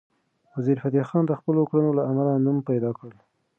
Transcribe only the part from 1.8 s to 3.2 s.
له امله نوم پیدا کړ.